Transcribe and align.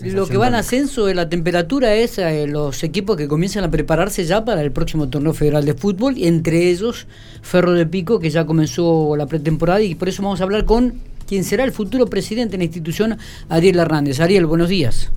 Lo 0.00 0.26
que 0.26 0.36
va 0.36 0.48
en 0.48 0.54
ascenso 0.54 1.06
de 1.06 1.14
la 1.14 1.28
temperatura 1.28 1.94
es 1.94 2.18
eh, 2.18 2.46
los 2.46 2.82
equipos 2.82 3.16
que 3.16 3.28
comienzan 3.28 3.64
a 3.64 3.70
prepararse 3.70 4.24
ya 4.24 4.44
para 4.44 4.60
el 4.62 4.72
próximo 4.72 5.08
torneo 5.08 5.32
federal 5.32 5.64
de 5.64 5.74
fútbol, 5.74 6.14
entre 6.18 6.70
ellos 6.70 7.06
Ferro 7.42 7.72
de 7.72 7.86
Pico, 7.86 8.20
que 8.20 8.30
ya 8.30 8.46
comenzó 8.46 9.16
la 9.16 9.26
pretemporada 9.26 9.80
y 9.80 9.94
por 9.94 10.08
eso 10.08 10.22
vamos 10.22 10.40
a 10.40 10.44
hablar 10.44 10.64
con 10.64 10.94
quien 11.26 11.44
será 11.44 11.64
el 11.64 11.72
futuro 11.72 12.06
presidente 12.06 12.52
de 12.52 12.58
la 12.58 12.64
institución, 12.64 13.16
Ariel 13.48 13.78
Hernández. 13.78 14.20
Ariel, 14.20 14.46
buenos 14.46 14.68
días. 14.68 15.10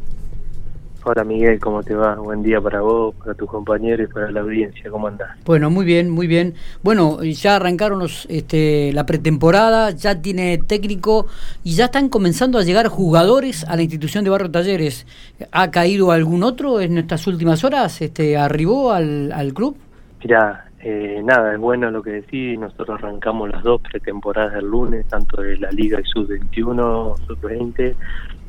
Hola 1.10 1.24
Miguel, 1.24 1.58
¿cómo 1.62 1.84
te 1.84 1.96
va? 1.96 2.16
Buen 2.16 2.44
día 2.44 2.60
para 2.60 2.82
vos, 2.82 3.16
para 3.16 3.34
tus 3.34 3.50
compañeros 3.50 4.10
y 4.10 4.14
para 4.14 4.30
la 4.30 4.42
audiencia, 4.42 4.92
¿cómo 4.92 5.08
andás? 5.08 5.38
Bueno, 5.46 5.70
muy 5.70 5.86
bien, 5.86 6.10
muy 6.10 6.28
bien. 6.28 6.56
Bueno, 6.84 7.24
ya 7.24 7.56
arrancaron 7.56 8.00
los, 8.00 8.26
este, 8.30 8.92
la 8.92 9.06
pretemporada, 9.06 9.92
ya 9.92 10.22
tiene 10.22 10.58
técnico 10.58 11.28
y 11.64 11.76
ya 11.76 11.86
están 11.86 12.10
comenzando 12.10 12.60
a 12.60 12.64
llegar 12.64 12.90
jugadores 12.90 13.64
a 13.70 13.78
la 13.78 13.84
institución 13.84 14.26
de 14.26 14.32
Barrio 14.32 14.52
Talleres. 14.52 15.08
¿Ha 15.54 15.72
caído 15.72 16.12
algún 16.12 16.44
otro 16.44 16.82
en 16.82 16.98
estas 16.98 17.26
últimas 17.26 17.64
horas? 17.64 18.02
Este, 18.02 18.36
¿Arribó 18.36 18.92
al, 18.92 19.32
al 19.32 19.54
club? 19.54 19.78
Mira, 20.22 20.66
eh, 20.82 21.22
nada, 21.24 21.54
es 21.54 21.58
bueno 21.58 21.90
lo 21.90 22.04
que 22.04 22.12
decís, 22.12 22.60
nosotros 22.60 23.02
arrancamos 23.02 23.50
las 23.50 23.64
dos 23.64 23.80
pretemporadas 23.80 24.56
el 24.56 24.66
lunes, 24.66 25.06
tanto 25.08 25.42
de 25.42 25.56
la 25.58 25.72
Liga 25.72 26.02
y 26.02 26.04
Sub-21, 26.04 27.16
Sub-20 27.28 27.96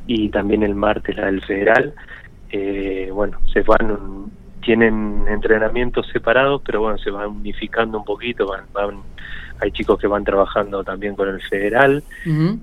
y 0.09 0.29
también 0.31 0.65
el 0.65 0.75
martes 0.75 1.17
la 1.17 1.27
del 1.27 1.41
Federal 1.43 1.95
eh, 2.51 3.11
bueno, 3.13 3.39
se 3.53 3.63
van, 3.63 4.31
tienen 4.63 5.25
entrenamientos 5.29 6.07
separados, 6.13 6.63
pero 6.65 6.81
bueno, 6.81 6.99
se 6.99 7.11
van 7.11 7.29
unificando 7.29 7.99
un 7.99 8.05
poquito, 8.05 8.47
van, 8.47 8.65
van 8.73 9.03
hay 9.61 9.73
chicos 9.73 9.99
que 9.99 10.07
van 10.07 10.25
trabajando 10.25 10.85
también 10.85 11.17
con 11.17 11.29
el 11.29 11.41
federal, 11.43 12.03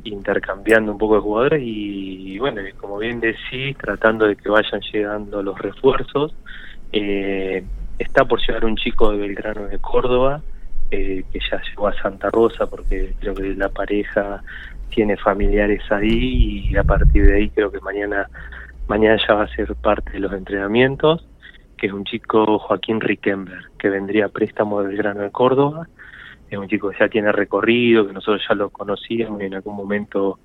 intercambiando 0.03 0.93
un 0.93 0.98
poco 0.98 1.16
de 1.16 1.21
jugadores 1.21 1.62
y, 1.63 2.38
bueno, 2.40 2.62
como 2.77 2.98
bien 2.99 3.20
decís, 3.20 3.77
tratando 3.77 4.26
de 4.26 4.35
que 4.35 4.49
vayan 4.49 4.79
llegando 4.93 5.43
los 5.43 5.59
refuerzos. 5.59 6.34
Eh, 6.93 7.65
está 7.99 8.24
por 8.24 8.40
llegar 8.40 8.63
un 8.63 8.77
chico 8.77 9.12
de 9.12 9.18
Belgrano 9.18 9.68
de 9.68 9.77
Córdoba, 9.79 10.41
eh, 10.91 11.24
que 11.31 11.40
ya 11.52 11.62
llegó 11.70 11.90
a 11.90 12.02
Santa 12.02 12.29
Rosa 12.29 12.68
porque 12.68 13.13
creo 13.20 13.34
que 13.34 13.55
la 13.55 13.70
pareja 13.70 14.41
tiene 14.90 15.18
familiares 15.18 15.81
ahí 15.91 16.70
y 16.70 16.77
a 16.77 16.84
partir 16.84 17.26
de 17.26 17.35
ahí 17.35 17.49
creo 17.49 17.71
que 17.71 17.81
mañana 17.81 18.29
Mañana 18.87 19.17
ya 19.27 19.33
va 19.33 19.43
a 19.43 19.55
ser 19.55 19.73
parte 19.75 20.11
de 20.11 20.19
los 20.19 20.33
entrenamientos, 20.33 21.25
que 21.77 21.87
es 21.87 21.93
un 21.93 22.03
chico 22.05 22.59
Joaquín 22.59 23.01
Rickenberg, 23.01 23.71
que 23.77 23.89
vendría 23.89 24.25
a 24.25 24.29
préstamo 24.29 24.83
del 24.83 24.95
Grano 24.95 25.21
de 25.21 25.31
Córdoba. 25.31 25.87
Es 26.49 26.57
un 26.57 26.67
chico 26.67 26.91
que 26.91 26.97
ya 26.99 27.09
tiene 27.09 27.31
recorrido, 27.31 28.05
que 28.05 28.13
nosotros 28.13 28.43
ya 28.47 28.55
lo 28.55 28.69
conocíamos 28.69 29.41
y 29.41 29.45
en 29.45 29.55
algún 29.55 29.75
momento 29.75 30.39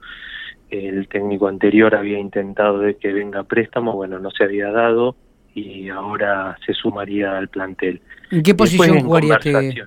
el 0.71 1.09
técnico 1.09 1.49
anterior 1.49 1.95
había 1.95 2.19
intentado 2.19 2.79
de 2.79 2.97
que 2.97 3.13
venga 3.13 3.41
a 3.41 3.45
préstamo, 3.45 3.93
bueno, 3.93 4.19
no 4.19 4.31
se 4.31 4.45
había 4.45 4.71
dado 4.71 5.17
y 5.55 5.89
ahora 5.89 6.57
se 6.65 6.73
sumaría 6.73 7.37
al 7.37 7.49
plantel. 7.49 8.01
¿En 8.31 8.43
qué 8.43 8.55
posición 8.55 9.01
jugaría 9.01 9.35
este? 9.35 9.85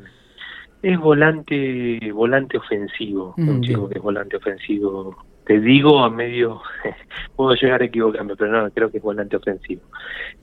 Es 0.81 0.99
volante 0.99 2.11
volante 2.11 2.57
ofensivo, 2.57 3.33
un 3.37 3.59
mm, 3.59 3.61
chico 3.61 3.89
que 3.89 3.97
es 3.97 4.03
volante 4.03 4.35
ofensivo 4.35 5.15
te 5.45 5.59
digo 5.59 6.03
a 6.03 6.09
medio, 6.09 6.61
puedo 7.35 7.53
llegar 7.55 7.81
a 7.81 7.85
equivocarme, 7.85 8.35
pero 8.35 8.51
no, 8.51 8.69
creo 8.71 8.89
que 8.91 8.97
es 8.97 9.03
volante 9.03 9.35
ofensivo. 9.35 9.81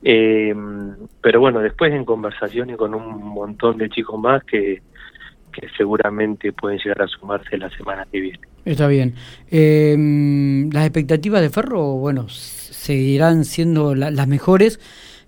Eh, 0.02 0.54
pero 1.20 1.40
bueno, 1.40 1.60
después 1.60 1.92
en 1.92 2.04
conversaciones 2.04 2.76
con 2.76 2.94
un 2.94 3.22
montón 3.28 3.78
de 3.78 3.88
chicos 3.88 4.18
más 4.20 4.44
que, 4.44 4.82
que 5.52 5.68
seguramente 5.76 6.52
pueden 6.52 6.78
llegar 6.78 7.02
a 7.02 7.08
sumarse 7.08 7.56
la 7.58 7.70
semana 7.70 8.06
que 8.10 8.20
viene. 8.20 8.40
Está 8.64 8.88
bien. 8.88 9.14
Eh, 9.50 9.96
las 10.72 10.84
expectativas 10.84 11.40
de 11.40 11.50
Ferro, 11.50 11.96
bueno, 11.96 12.28
seguirán 12.28 13.44
siendo 13.44 13.94
las 13.94 14.28
mejores 14.28 14.80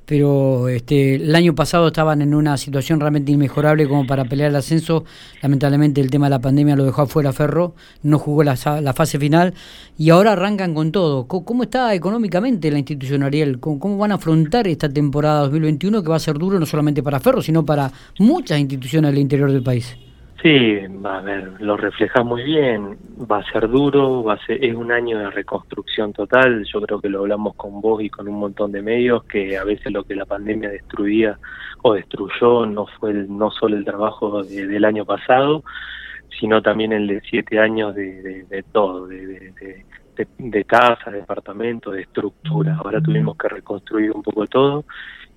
pero 0.07 0.69
este, 0.69 1.15
el 1.17 1.35
año 1.35 1.55
pasado 1.55 1.89
estaban 1.89 2.23
en 2.23 2.35
una 2.35 2.57
situación 2.57 3.01
realmente 3.01 3.33
inmejorable 3.33 3.89
como 3.89 4.07
para 4.07 4.25
pelear 4.25 4.51
el 4.51 4.57
ascenso. 4.57 5.05
Lamentablemente 5.43 6.01
el 6.01 6.11
tema 6.11 6.27
de 6.27 6.31
la 6.31 6.41
pandemia 6.41 6.77
lo 6.77 6.85
dejó 6.85 7.03
afuera 7.03 7.33
Ferro, 7.33 7.75
no 8.03 8.19
jugó 8.19 8.43
la, 8.43 8.57
la 8.81 8.93
fase 8.93 9.19
final 9.19 9.55
y 9.97 10.11
ahora 10.11 10.33
arrancan 10.33 10.75
con 10.75 10.93
todo. 10.93 11.27
¿Cómo, 11.27 11.63
está 11.63 11.95
económicamente 11.95 12.71
la 12.71 12.79
institución 12.79 13.23
Ariel? 13.23 13.61
¿Cómo, 13.61 13.79
¿Cómo, 13.79 13.99
van 13.99 14.13
a 14.13 14.17
afrontar 14.17 14.67
esta 14.69 14.89
temporada 14.89 15.41
2021 15.43 16.03
que 16.03 16.09
va 16.09 16.17
a 16.17 16.21
ser 16.21 16.39
duro 16.39 16.59
no 16.59 16.67
solamente 16.67 17.03
para 17.03 17.21
Ferro, 17.21 17.43
sino 17.43 17.65
para 17.65 17.91
muchas 18.19 18.59
instituciones 18.59 19.13
del 19.13 19.21
interior 19.21 19.53
del 19.53 19.63
país? 19.63 19.97
Sí, 20.43 20.77
a 21.05 21.21
ver, 21.21 21.61
lo 21.61 21.77
refleja 21.77 22.25
muy 22.25 22.43
bien, 22.43 22.99
va 23.31 23.39
a 23.39 23.53
ser 23.53 23.69
duro, 23.69 24.25
va 24.25 24.35
a 24.35 24.45
ser, 24.45 24.65
es 24.65 24.75
un 24.75 24.91
año 24.91 25.17
de 25.17 25.31
reconstrucción 25.31 26.13
total, 26.13 26.65
yo 26.65 26.81
creo 26.83 27.01
que 27.01 27.09
lo 27.09 27.21
hablamos 27.21 27.55
con 27.55 27.81
vos 27.81 28.03
y 28.03 28.11
con 28.11 28.27
un 28.27 28.41
montón 28.41 28.73
de 28.73 28.83
medios, 28.83 29.23
que 29.23 29.57
a 29.57 29.63
veces 29.63 29.93
lo 29.93 30.03
que 30.03 30.17
la 30.17 30.27
pandemia 30.27 30.69
destruía 30.69 31.39
o 31.83 31.95
destruyó 31.95 32.67
no 32.67 32.87
fue 32.99 33.13
no 33.13 33.53
solo 33.53 33.77
el 33.77 33.85
trabajo 33.85 34.43
del 34.43 34.85
año 34.85 35.05
pasado, 35.05 35.63
sino 36.41 36.61
también 36.61 36.93
el 36.93 37.07
de 37.07 37.21
siete 37.21 37.61
años 37.61 37.95
de, 37.95 38.43
de, 38.43 38.63
todo, 38.65 39.07
de, 39.07 39.25
de, 39.53 39.85
de, 40.39 40.65
casa, 40.65 41.13
de 41.13 41.19
departamento, 41.19 41.93
de 41.93 42.03
estructura. 42.03 42.79
Ahora 42.83 43.01
tuvimos 43.01 43.37
que 43.37 43.49
reconstruir 43.49 44.11
un 44.11 44.25
poco 44.25 44.49
todo 44.49 44.85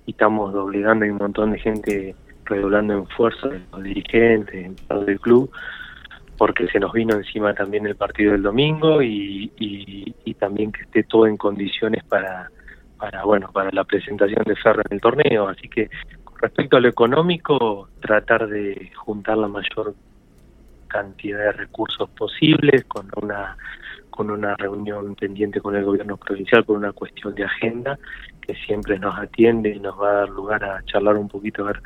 y 0.04 0.10
estamos 0.10 0.52
obligando 0.52 1.04
a 1.04 1.08
un 1.08 1.18
montón 1.18 1.52
de 1.52 1.60
gente 1.60 2.16
redoblando 2.46 2.94
en 2.94 3.06
fuerza 3.08 3.48
los 3.72 3.82
dirigentes, 3.82 4.72
del 4.88 5.20
club, 5.20 5.50
porque 6.36 6.66
se 6.68 6.80
nos 6.80 6.92
vino 6.92 7.16
encima 7.16 7.54
también 7.54 7.86
el 7.86 7.96
partido 7.96 8.32
del 8.32 8.42
domingo 8.42 9.02
y, 9.02 9.50
y, 9.58 10.34
también 10.34 10.70
que 10.70 10.82
esté 10.82 11.02
todo 11.04 11.26
en 11.26 11.38
condiciones 11.38 12.04
para, 12.04 12.50
para, 12.98 13.24
bueno, 13.24 13.50
para 13.52 13.70
la 13.72 13.84
presentación 13.84 14.44
de 14.44 14.54
Ferro 14.56 14.82
en 14.88 14.96
el 14.96 15.00
torneo. 15.00 15.48
Así 15.48 15.66
que 15.66 15.88
respecto 16.40 16.76
a 16.76 16.80
lo 16.80 16.88
económico, 16.88 17.88
tratar 18.00 18.46
de 18.48 18.92
juntar 18.94 19.38
la 19.38 19.48
mayor 19.48 19.94
cantidad 20.88 21.38
de 21.38 21.52
recursos 21.52 22.08
posibles 22.10 22.84
con 22.84 23.10
una 23.22 23.56
con 24.10 24.30
una 24.30 24.56
reunión 24.56 25.14
pendiente 25.14 25.60
con 25.60 25.76
el 25.76 25.84
gobierno 25.84 26.16
provincial 26.16 26.64
por 26.64 26.78
una 26.78 26.92
cuestión 26.92 27.34
de 27.34 27.44
agenda 27.44 27.98
que 28.40 28.54
siempre 28.54 28.98
nos 28.98 29.18
atiende 29.18 29.70
y 29.70 29.78
nos 29.78 30.00
va 30.00 30.10
a 30.10 30.14
dar 30.14 30.28
lugar 30.30 30.64
a 30.64 30.82
charlar 30.84 31.16
un 31.16 31.28
poquito 31.28 31.62
a 31.62 31.66
ver 31.66 31.82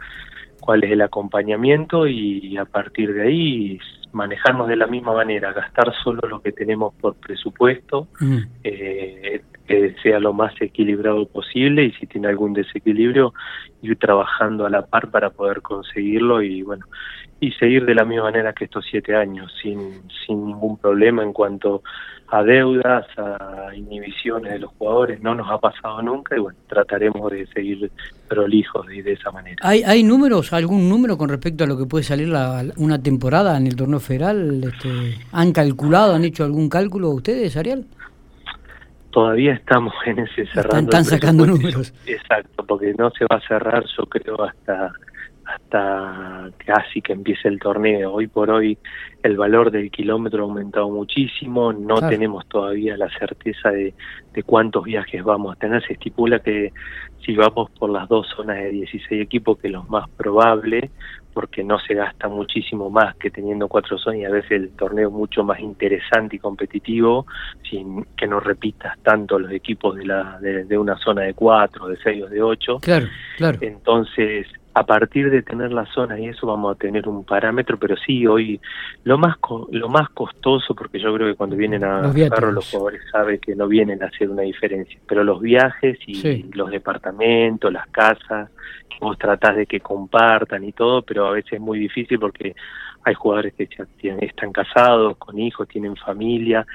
cuál 0.60 0.84
es 0.84 0.92
el 0.92 1.02
acompañamiento 1.02 2.06
y 2.06 2.56
a 2.56 2.64
partir 2.64 3.12
de 3.14 3.22
ahí 3.22 3.78
manejarnos 4.12 4.68
de 4.68 4.76
la 4.76 4.86
misma 4.86 5.14
manera, 5.14 5.52
gastar 5.52 5.92
solo 6.02 6.26
lo 6.28 6.40
que 6.40 6.52
tenemos 6.52 6.94
por 6.94 7.14
presupuesto, 7.14 8.08
mm. 8.18 8.38
eh, 8.64 9.42
sea 10.02 10.18
lo 10.20 10.32
más 10.32 10.52
equilibrado 10.60 11.26
posible 11.26 11.84
y 11.84 11.92
si 11.92 12.06
tiene 12.06 12.28
algún 12.28 12.52
desequilibrio 12.52 13.32
ir 13.82 13.96
trabajando 13.96 14.66
a 14.66 14.70
la 14.70 14.86
par 14.86 15.10
para 15.10 15.30
poder 15.30 15.62
conseguirlo 15.62 16.42
y 16.42 16.62
bueno 16.62 16.86
y 17.40 17.52
seguir 17.52 17.86
de 17.86 17.94
la 17.94 18.04
misma 18.04 18.24
manera 18.24 18.52
que 18.52 18.64
estos 18.64 18.84
siete 18.90 19.16
años 19.16 19.52
sin 19.62 20.02
sin 20.26 20.46
ningún 20.46 20.76
problema 20.76 21.22
en 21.22 21.32
cuanto 21.32 21.82
a 22.28 22.42
deudas 22.42 23.06
a 23.16 23.74
inhibiciones 23.74 24.52
de 24.52 24.58
los 24.60 24.70
jugadores 24.78 25.20
no 25.22 25.34
nos 25.34 25.50
ha 25.50 25.58
pasado 25.58 26.02
nunca 26.02 26.36
y 26.36 26.40
bueno 26.40 26.58
trataremos 26.68 27.30
de 27.30 27.46
seguir 27.46 27.90
prolijos 28.28 28.86
de, 28.86 29.12
esa 29.12 29.30
manera. 29.32 29.56
Hay 29.62 29.82
hay 29.82 30.02
números 30.02 30.52
algún 30.52 30.88
número 30.88 31.16
con 31.16 31.28
respecto 31.30 31.64
a 31.64 31.66
lo 31.66 31.76
que 31.76 31.86
puede 31.86 32.04
salir 32.04 32.28
la, 32.28 32.62
una 32.76 33.02
temporada 33.02 33.56
en 33.56 33.66
el 33.66 33.74
torneo 33.74 34.00
federal 34.00 34.62
este, 34.62 35.18
han 35.32 35.52
calculado 35.52 36.14
han 36.14 36.24
hecho 36.24 36.44
algún 36.44 36.68
cálculo 36.68 37.10
ustedes 37.10 37.56
Ariel 37.56 37.86
todavía 39.10 39.52
estamos 39.54 39.94
en 40.06 40.20
ese 40.20 40.46
cerrando. 40.46 40.90
Están, 40.90 41.04
sacando 41.04 41.46
números. 41.46 41.92
Exacto, 42.06 42.64
porque 42.64 42.94
no 42.98 43.10
se 43.10 43.24
va 43.24 43.36
a 43.36 43.46
cerrar, 43.46 43.84
yo 43.96 44.06
creo, 44.06 44.42
hasta 44.42 44.92
hasta 45.54 46.50
casi 46.64 47.02
que 47.02 47.12
empiece 47.12 47.48
el 47.48 47.58
torneo. 47.58 48.12
Hoy 48.12 48.28
por 48.28 48.50
hoy 48.50 48.78
el 49.22 49.36
valor 49.36 49.70
del 49.70 49.90
kilómetro 49.90 50.44
ha 50.44 50.46
aumentado 50.46 50.88
muchísimo, 50.88 51.72
no 51.72 51.96
tenemos 52.08 52.46
todavía 52.46 52.96
la 52.96 53.08
certeza 53.18 53.70
de, 53.70 53.94
de 54.32 54.42
cuántos 54.42 54.84
viajes 54.84 55.22
vamos 55.24 55.56
a 55.56 55.58
tener. 55.58 55.84
Se 55.84 55.94
estipula 55.94 56.38
que 56.38 56.72
si 57.24 57.34
vamos 57.34 57.70
por 57.72 57.90
las 57.90 58.08
dos 58.08 58.28
zonas 58.34 58.58
de 58.58 58.70
16 58.70 59.22
equipos, 59.22 59.58
que 59.58 59.68
es 59.68 59.72
lo 59.72 59.82
más 59.84 60.08
probable, 60.10 60.90
porque 61.32 61.62
no 61.64 61.78
se 61.78 61.94
gasta 61.94 62.28
muchísimo 62.28 62.90
más 62.90 63.16
que 63.16 63.30
teniendo 63.30 63.68
cuatro 63.68 63.98
zonas 63.98 64.20
y 64.20 64.24
a 64.24 64.30
veces 64.30 64.52
el 64.52 64.70
torneo 64.70 65.08
es 65.08 65.14
mucho 65.14 65.44
más 65.44 65.60
interesante 65.60 66.36
y 66.36 66.38
competitivo 66.38 67.26
sin 67.68 68.04
que 68.16 68.26
no 68.26 68.40
repitas 68.40 68.98
tanto 69.02 69.38
los 69.38 69.52
equipos 69.52 69.96
de 69.96 70.06
la 70.06 70.38
de, 70.40 70.78
una 70.78 70.96
zona 70.98 71.22
de 71.22 71.34
cuatro, 71.34 71.88
de 71.88 71.96
seis 72.02 72.22
o 72.24 72.28
de 72.28 72.42
ocho. 72.42 72.78
Claro, 72.80 73.06
claro. 73.36 73.58
Entonces, 73.60 74.46
a 74.80 74.82
partir 74.82 75.30
de 75.30 75.42
tener 75.42 75.72
la 75.72 75.84
zona 75.92 76.18
y 76.18 76.28
eso 76.28 76.46
vamos 76.46 76.74
a 76.74 76.78
tener 76.78 77.06
un 77.06 77.22
parámetro, 77.22 77.78
pero 77.78 77.96
sí, 77.98 78.26
hoy 78.26 78.58
lo 79.04 79.18
más 79.18 79.36
lo 79.70 79.90
más 79.90 80.08
costoso, 80.08 80.74
porque 80.74 80.98
yo 80.98 81.14
creo 81.14 81.28
que 81.28 81.34
cuando 81.34 81.54
vienen 81.54 81.84
a 81.84 82.00
los, 82.00 82.14
los 82.54 82.70
jugadores 82.70 83.02
saben 83.12 83.38
que 83.40 83.54
no 83.54 83.68
vienen 83.68 84.02
a 84.02 84.06
hacer 84.06 84.30
una 84.30 84.40
diferencia, 84.40 84.98
pero 85.06 85.22
los 85.22 85.42
viajes 85.42 85.98
y 86.06 86.44
los 86.54 86.70
departamentos, 86.70 87.70
las 87.70 87.88
casas, 87.88 88.48
vos 89.00 89.18
tratás 89.18 89.56
de 89.56 89.66
que 89.66 89.80
compartan 89.80 90.64
y 90.64 90.72
todo, 90.72 91.02
pero 91.02 91.26
a 91.26 91.32
veces 91.32 91.54
es 91.54 91.60
muy 91.60 91.78
difícil 91.78 92.18
porque 92.18 92.56
hay 93.04 93.12
jugadores 93.12 93.52
que 93.52 93.68
ya 93.76 93.84
están 94.20 94.50
casados, 94.50 95.18
con 95.18 95.38
hijos, 95.38 95.68
tienen 95.68 95.94
familia, 95.96 96.66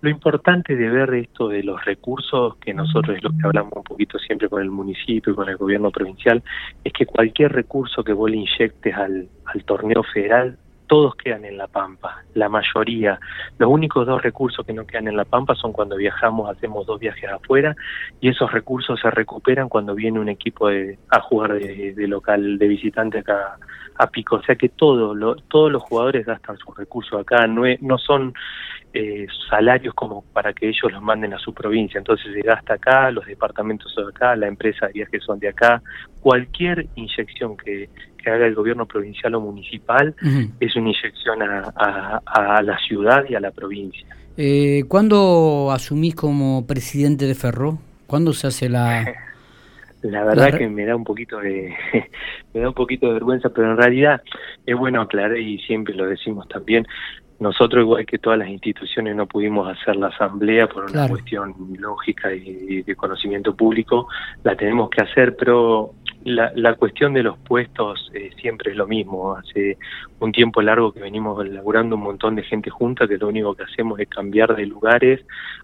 lo 0.00 0.10
importante 0.10 0.76
de 0.76 0.88
ver 0.88 1.12
esto 1.14 1.48
de 1.48 1.62
los 1.62 1.84
recursos, 1.84 2.56
que 2.56 2.72
nosotros 2.72 3.16
es 3.16 3.22
lo 3.22 3.30
que 3.30 3.44
hablamos 3.44 3.72
un 3.74 3.82
poquito 3.82 4.18
siempre 4.18 4.48
con 4.48 4.62
el 4.62 4.70
municipio 4.70 5.32
y 5.32 5.36
con 5.36 5.48
el 5.48 5.56
gobierno 5.56 5.90
provincial, 5.90 6.42
es 6.84 6.92
que 6.92 7.06
cualquier 7.06 7.52
recurso 7.52 8.04
que 8.04 8.12
vos 8.12 8.30
le 8.30 8.36
inyectes 8.36 8.94
al, 8.94 9.28
al 9.44 9.64
torneo 9.64 10.02
federal 10.02 10.56
todos 10.88 11.14
quedan 11.14 11.44
en 11.44 11.56
La 11.56 11.68
Pampa, 11.68 12.24
la 12.34 12.48
mayoría. 12.48 13.20
Los 13.58 13.70
únicos 13.70 14.06
dos 14.06 14.20
recursos 14.22 14.66
que 14.66 14.72
no 14.72 14.86
quedan 14.86 15.06
en 15.06 15.16
La 15.16 15.24
Pampa 15.24 15.54
son 15.54 15.72
cuando 15.72 15.96
viajamos, 15.96 16.50
hacemos 16.50 16.86
dos 16.86 16.98
viajes 16.98 17.30
afuera 17.30 17.76
y 18.20 18.28
esos 18.28 18.50
recursos 18.50 18.98
se 19.00 19.10
recuperan 19.10 19.68
cuando 19.68 19.94
viene 19.94 20.18
un 20.18 20.28
equipo 20.28 20.68
de, 20.68 20.98
a 21.10 21.20
jugar 21.20 21.54
de, 21.54 21.94
local, 22.08 22.58
de 22.58 22.66
visitante 22.66 23.18
acá 23.18 23.56
a 23.96 24.06
Pico. 24.08 24.36
O 24.36 24.42
sea 24.42 24.56
que 24.56 24.70
todo, 24.70 25.14
todos 25.48 25.70
los 25.70 25.82
jugadores 25.82 26.26
gastan 26.26 26.56
sus 26.56 26.76
recursos 26.76 27.20
acá, 27.20 27.46
no, 27.46 27.62
no 27.80 27.98
son 27.98 28.34
eh, 28.94 29.26
salarios 29.50 29.92
como 29.92 30.22
para 30.32 30.54
que 30.54 30.66
ellos 30.66 30.90
los 30.90 31.02
manden 31.02 31.34
a 31.34 31.38
su 31.38 31.52
provincia. 31.52 31.98
Entonces 31.98 32.32
se 32.32 32.40
gasta 32.40 32.74
acá, 32.74 33.10
los 33.10 33.26
departamentos 33.26 33.92
son 33.92 34.06
de 34.06 34.10
acá, 34.10 34.34
la 34.34 34.48
empresa 34.48 34.86
de 34.86 34.94
viajes 34.94 35.22
son 35.24 35.38
de 35.38 35.48
acá. 35.48 35.82
Cualquier 36.20 36.86
inyección 36.94 37.56
que, 37.56 37.90
haga 38.28 38.46
el 38.46 38.54
gobierno 38.54 38.86
provincial 38.86 39.34
o 39.34 39.40
municipal 39.40 40.14
es 40.60 40.76
una 40.76 40.88
inyección 40.88 41.42
a, 41.42 42.20
a, 42.24 42.62
la 42.62 42.78
ciudad 42.78 43.24
y 43.28 43.34
a 43.34 43.40
la 43.40 43.50
provincia. 43.50 44.06
Eh, 44.36 44.84
¿Cuándo 44.88 45.70
asumís 45.72 46.14
como 46.14 46.66
presidente 46.66 47.26
de 47.26 47.34
Ferro? 47.34 47.78
¿Cuándo 48.06 48.32
se 48.32 48.46
hace 48.46 48.68
la...? 48.68 49.04
La 50.02 50.22
verdad 50.22 50.56
que 50.56 50.68
me 50.68 50.86
da 50.86 50.94
un 50.94 51.02
poquito 51.02 51.40
de 51.40 51.74
me 52.54 52.60
da 52.60 52.68
un 52.68 52.74
poquito 52.74 53.08
de 53.08 53.14
vergüenza, 53.14 53.48
pero 53.48 53.72
en 53.72 53.76
realidad 53.76 54.22
es 54.64 54.76
bueno 54.76 55.00
aclarar 55.00 55.36
y 55.36 55.58
siempre 55.58 55.92
lo 55.92 56.06
decimos 56.06 56.46
también, 56.46 56.86
nosotros, 57.40 57.82
igual 57.82 58.04
que 58.04 58.18
todas 58.18 58.38
las 58.38 58.48
instituciones, 58.48 59.14
no 59.14 59.26
pudimos 59.26 59.68
hacer 59.68 59.96
la 59.96 60.08
asamblea 60.08 60.66
por 60.66 60.90
una 60.90 61.08
cuestión 61.08 61.54
lógica 61.78 62.34
y, 62.34 62.82
de 62.82 62.96
conocimiento 62.96 63.54
público, 63.54 64.08
la 64.42 64.56
tenemos 64.56 64.90
que 64.90 65.02
hacer, 65.02 65.36
pero 65.36 65.94
la, 66.28 66.52
la 66.54 66.74
cuestión 66.74 67.14
de 67.14 67.22
los 67.22 67.38
puestos 67.38 68.10
eh, 68.14 68.30
siempre 68.40 68.72
es 68.72 68.76
lo 68.76 68.86
mismo. 68.86 69.36
Hace 69.36 69.78
un 70.20 70.32
tiempo 70.32 70.62
largo 70.62 70.92
que 70.92 71.00
venimos 71.00 71.44
elaborando 71.44 71.96
un 71.96 72.02
montón 72.02 72.36
de 72.36 72.42
gente 72.42 72.70
junta, 72.70 73.08
que 73.08 73.18
lo 73.18 73.28
único 73.28 73.54
que 73.54 73.64
hacemos 73.64 73.98
es 74.00 74.08
cambiar 74.08 74.54
de 74.54 74.66
lugares 74.66 75.20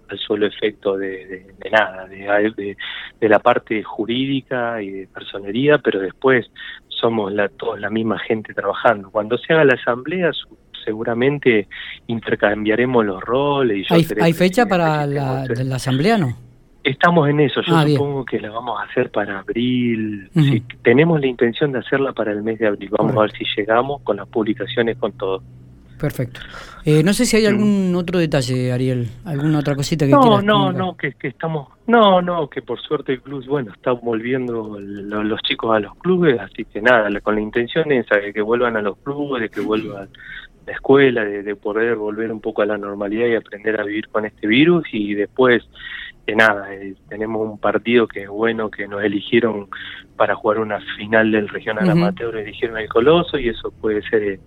al 0.09 0.19
solo 0.19 0.47
efecto 0.47 0.97
de, 0.97 1.47
de, 1.59 1.71
nada, 1.71 2.07
de, 2.07 2.77
de, 3.21 3.29
la 3.29 3.39
parte 3.39 3.83
jurídica 3.83 4.83
y 4.83 4.91
de 4.91 5.07
personería, 5.07 5.79
pero 5.79 6.01
después 6.01 6.51
somos 6.89 7.33
la, 7.33 7.49
todos 7.49 7.81
la 7.81 7.91
misma 7.91 8.19
gente 8.19 8.55
trabajando. 8.55 9.11
Cuando 9.11 9.39
se 9.39 9.53
haga 9.53 9.65
la 9.65 9.75
asamblea, 9.75 10.31
seguramente 10.85 11.69
intercambiaremos 12.07 13.05
los 13.05 13.23
roles. 13.23 13.87
Y 13.91 13.95
¿Hay, 14.21 14.33
fecha 14.33 14.67
para 14.67 15.07
la, 15.07 15.45
asamblea, 15.75 16.19
no? 16.19 16.37
Estamos 16.85 17.29
en 17.31 17.41
eso, 17.41 17.63
yo 17.63 17.75
ah, 17.75 17.87
supongo 17.89 18.27
que 18.27 18.39
la 18.39 18.51
vamos 18.51 18.79
a 18.79 18.85
hacer 18.85 19.11
para 19.11 19.39
abril. 19.39 20.31
tenemos 20.83 21.19
la 21.19 21.27
intención 21.27 21.73
de 21.73 21.79
hacerla 21.79 22.13
para 22.13 22.31
el 22.31 22.43
mes 22.43 22.59
de 22.59 22.67
abril. 22.67 22.91
Vamos 22.91 23.17
a 23.17 23.23
ver 23.23 23.33
si 23.33 23.45
llegamos 23.57 24.03
con 24.03 24.19
las 24.19 24.29
publicaciones, 24.29 24.99
con 24.99 25.13
todo. 25.13 25.43
Perfecto. 25.99 26.41
Eh, 26.85 27.03
no 27.03 27.15
sé 27.15 27.25
si 27.25 27.39
hay 27.39 27.47
algún 27.47 27.95
otro 27.97 28.19
detalle, 28.19 28.71
Ariel, 28.71 29.09
alguna 29.25 29.61
otra 29.61 29.75
cosita 29.75 30.05
que 30.05 30.13
No, 30.13 30.43
no, 30.43 30.71
no, 30.71 30.95
que, 30.95 31.13
que 31.13 31.29
estamos, 31.29 31.69
no, 31.87 32.21
no, 32.21 32.51
que 32.51 32.61
por 32.61 32.79
suerte 32.79 33.13
el 33.13 33.23
club, 33.23 33.47
bueno, 33.47 33.73
está 33.73 33.93
volviendo 33.93 34.79
los 34.79 35.41
chicos 35.41 35.75
a 35.75 35.81
los 35.81 35.95
clubes, 35.97 36.39
así 36.39 36.67
que 36.67 36.83
nada, 36.83 37.09
con 37.23 37.37
la 37.37 37.41
intención 37.41 37.91
esa 37.93 38.17
de 38.17 38.35
que 38.35 38.43
vuelvan 38.43 38.77
a 38.77 38.83
los 38.83 38.99
clubes, 38.99 39.41
de 39.41 39.49
que 39.49 39.63
vuelvan 39.63 40.11
la 40.67 40.73
escuela, 40.73 41.25
de, 41.25 41.57
poder 41.57 41.97
volver 41.97 42.33
un 42.33 42.41
poco 42.41 42.63
a 42.63 42.67
la 42.67 42.77
normalidad 42.77 43.27
y 43.27 43.35
aprender 43.37 43.81
a 43.81 43.85
vivir 43.85 44.09
con 44.09 44.25
este 44.27 44.47
virus 44.47 44.85
y 44.93 45.15
después 45.15 45.63
que 46.27 46.35
nada, 46.35 46.73
eh, 46.75 46.95
tenemos 47.09 47.43
un 47.43 47.59
partido 47.59 48.07
que 48.07 48.23
es 48.23 48.29
bueno, 48.29 48.71
que 48.71 48.89
nos 48.89 49.03
eligieron 49.03 49.69
para 50.17 50.35
jugar 50.35 50.59
una 50.61 50.81
final 50.97 51.31
del 51.31 51.49
regional 51.49 51.89
amateur, 51.91 52.37
eligieron 52.37 52.79
el 52.79 52.89
Coloso 52.89 53.39
y 53.39 53.49
eso 53.49 53.71
puede 53.73 54.03
ser 54.03 54.23
eh, 54.23 54.41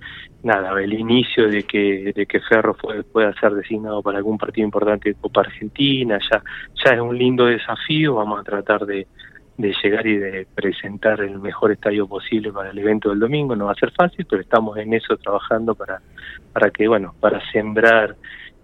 nada, 0.44 0.82
el 0.82 0.94
inicio 0.94 1.50
de 1.50 1.64
que, 1.64 2.14
de 2.16 2.26
que 2.26 2.40
Ferro 2.40 2.76
pueda 3.12 3.34
ser 3.40 3.54
designado 3.54 4.02
para 4.02 4.18
algún 4.18 4.38
partido 4.38 4.66
importante 4.66 5.10
de 5.10 5.16
Copa 5.16 5.42
Argentina, 5.42 6.20
ya, 6.32 6.42
ya 6.84 6.96
es 6.96 7.02
un 7.02 7.18
lindo 7.18 7.46
desafío, 7.46 8.16
vamos 8.16 8.40
a 8.40 8.44
tratar 8.44 8.86
de, 8.86 9.08
de 9.58 9.76
llegar 9.84 10.06
y 10.06 10.18
de 10.18 10.48
presentar 10.54 11.20
el 11.22 11.40
mejor 11.40 11.72
estadio 11.72 12.08
posible 12.08 12.52
para 12.52 12.70
el 12.70 12.78
evento 12.78 13.10
del 13.10 13.20
domingo. 13.20 13.56
No 13.56 13.66
va 13.66 13.72
a 13.72 13.76
ser 13.76 13.92
fácil, 13.92 14.26
pero 14.30 14.42
estamos 14.42 14.78
en 14.78 14.94
eso 14.94 15.18
trabajando 15.18 15.74
para, 15.74 16.00
para 16.54 16.70
que, 16.70 16.88
bueno, 16.88 17.16
para 17.20 17.42
sembrar 17.52 18.16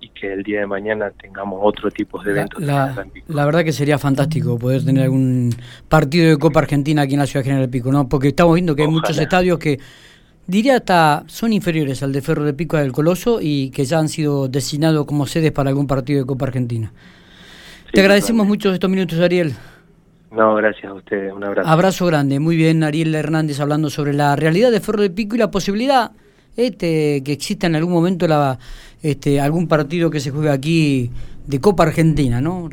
y 0.04 0.10
que 0.10 0.34
el 0.34 0.44
día 0.44 0.60
de 0.60 0.68
mañana 0.68 1.12
tengamos 1.12 1.62
otro 1.64 1.90
tipo 1.90 2.22
de 2.22 2.32
eventos. 2.32 2.62
La, 2.62 3.06
la, 3.28 3.46
verdad 3.46 3.64
que 3.64 3.72
sería 3.72 3.98
fantástico 3.98 4.60
poder 4.60 4.84
tener 4.84 5.04
algún 5.04 5.56
partido 5.88 6.30
de 6.30 6.38
Copa 6.38 6.60
Argentina 6.60 7.04
aquí 7.04 7.14
en 7.14 7.22
la 7.22 7.26
ciudad 7.26 7.42
de 7.46 7.52
General 7.52 7.70
Pico, 7.70 7.90
¿no? 7.90 8.10
Porque 8.10 8.28
estamos 8.28 8.56
viendo 8.56 8.76
que 8.76 8.82
hay 8.82 8.90
muchos 8.90 9.18
estadios 9.18 9.58
que 9.60 9.80
diría 10.46 10.76
hasta 10.76 11.24
son 11.28 11.54
inferiores 11.54 12.04
al 12.04 12.12
de 12.12 12.22
Ferro 12.22 12.44
de 12.44 12.54
Pico 12.54 12.76
del 12.76 12.92
Coloso 12.92 13.40
y 13.42 13.70
que 13.70 13.86
ya 13.86 14.00
han 14.00 14.10
sido 14.10 14.50
designados 14.50 15.06
como 15.06 15.26
sedes 15.26 15.54
para 15.54 15.70
algún 15.70 15.88
partido 15.88 16.20
de 16.20 16.26
Copa 16.26 16.48
Argentina. 16.48 16.92
Te 17.94 18.02
agradecemos 18.02 18.46
mucho 18.46 18.74
estos 18.74 18.90
minutos, 18.90 19.18
Ariel. 19.20 19.54
No, 20.32 20.56
gracias 20.56 20.86
a 20.86 20.96
ustedes, 20.96 21.32
un 21.32 21.46
abrazo. 21.46 21.70
Abrazo 21.70 22.06
grande, 22.08 22.42
muy 22.42 22.58
bien, 22.58 22.84
Ariel 22.84 23.16
Hernández 23.16 23.62
hablando 23.62 23.90
sobre 23.90 24.14
la 24.14 24.36
realidad 24.36 24.70
de 24.70 24.82
Ferro 24.82 25.02
de 25.02 25.12
Pico 25.12 25.36
y 25.36 25.40
la 25.40 25.50
posibilidad 25.50 26.12
este, 26.56 27.22
que 27.24 27.34
exista 27.34 27.68
en 27.68 27.76
algún 27.76 27.94
momento 27.94 28.28
la, 28.28 28.60
este, 29.02 29.40
algún 29.40 29.68
partido 29.68 30.10
que 30.10 30.20
se 30.20 30.32
juegue 30.32 30.50
aquí 30.50 31.12
de 31.48 31.60
Copa 31.60 31.84
Argentina, 31.84 32.42
¿no? 32.42 32.70